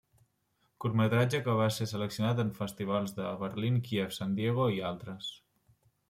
[0.83, 5.29] Curtmetratge que va ser seleccionat en festivals de Berlín, Kíev, San Diego i altres.